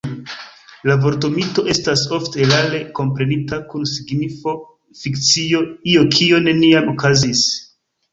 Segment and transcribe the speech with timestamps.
[0.89, 4.55] La vorto mito estas ofte erare komprenita kun signifo
[5.03, 5.61] fikcio,
[5.93, 7.45] io kio neniam okazis.